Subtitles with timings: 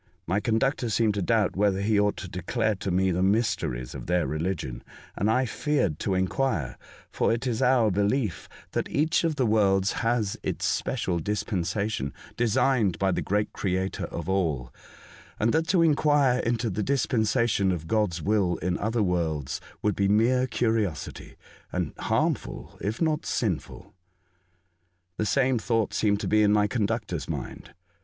[0.25, 4.07] My conductor seemed to doubt whether he ought to declare to me the mysteries of
[4.07, 4.81] their religion,
[5.15, 6.75] and I feared to enquire,
[7.11, 10.01] for it is our belief that The Ocean Capital, 137 each of the worlds
[10.31, 14.73] has its special dispensation designed by the great Creator of all,
[15.39, 20.07] and that to enquire into the dispensation of God's will in other worlds would be
[20.07, 21.35] mere curiosity,
[21.71, 23.93] and harmful if not sinful.
[25.17, 27.75] The same thought seemed to be in my conductor's mind.